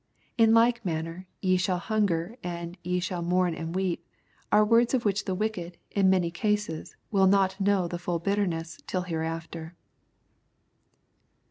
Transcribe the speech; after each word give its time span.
In 0.35 0.51
like 0.51 0.83
manner:" 0.83 1.27
ye 1.43 1.57
shall 1.57 1.77
hunger," 1.77 2.35
and" 2.43 2.75
ye 2.83 2.99
shall 2.99 3.21
rnoum 3.21 3.55
and 3.55 3.75
weep," 3.75 4.03
are 4.51 4.65
words 4.65 4.95
of 4.95 5.05
which 5.05 5.25
the 5.25 5.35
wicked, 5.35 5.77
in 5.91 6.09
mauy 6.09 6.33
cases, 6.33 6.95
wiU 7.13 7.29
not 7.29 7.61
know 7.61 7.87
the 7.87 7.99
full 7.99 8.17
bitter 8.17 8.47
ness 8.47 8.79
till 8.87 9.03
hereafter. 9.03 9.75